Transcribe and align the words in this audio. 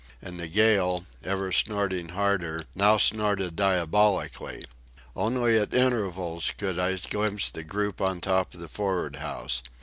And 0.19 0.39
the 0.39 0.47
gale, 0.47 1.05
ever 1.23 1.51
snorting 1.51 2.09
harder, 2.09 2.63
now 2.73 2.97
snorted 2.97 3.55
diabolically. 3.55 4.65
Only 5.15 5.59
at 5.59 5.75
intervals 5.75 6.53
could 6.57 6.79
I 6.79 6.97
glimpse 6.97 7.51
the 7.51 7.63
group 7.63 8.01
on 8.01 8.19
top 8.19 8.49
the 8.53 8.67
for'ard 8.67 9.17
house. 9.17 9.61